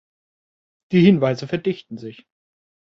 Die 0.93 1.05
Hinweise 1.05 1.47
verdichten 1.47 1.99
sich. 1.99 2.25